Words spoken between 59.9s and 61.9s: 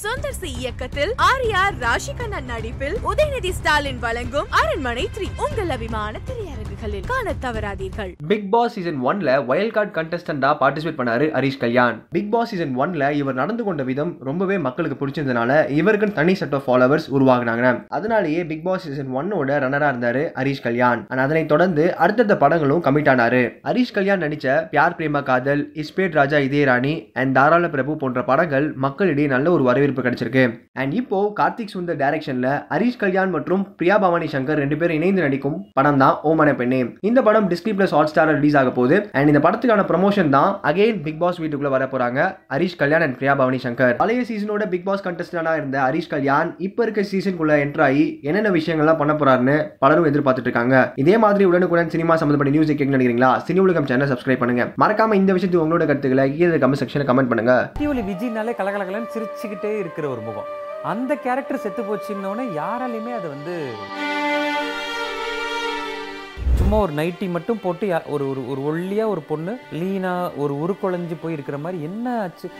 ஒரு முகம். அந்த கேரக்டர் செத்து